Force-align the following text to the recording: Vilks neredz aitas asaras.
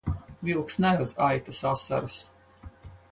Vilks 0.47 0.77
neredz 0.85 1.13
aitas 1.27 1.61
asaras. 1.75 2.17